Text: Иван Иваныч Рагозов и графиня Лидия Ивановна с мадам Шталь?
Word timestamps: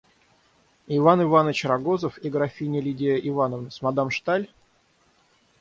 Иван 0.87 1.19
Иваныч 1.25 1.59
Рагозов 1.69 2.17
и 2.17 2.27
графиня 2.31 2.81
Лидия 2.81 3.17
Ивановна 3.27 3.69
с 3.69 3.83
мадам 3.83 4.09
Шталь? 4.09 4.49